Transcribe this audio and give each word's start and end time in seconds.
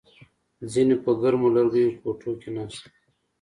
ځینې 0.71 0.95
په 1.03 1.11
ګرمو 1.21 1.47
لرګیو 1.55 1.97
کوټو 2.01 2.31
کې 2.41 2.49
ناست 2.55 2.81
وي 2.83 2.91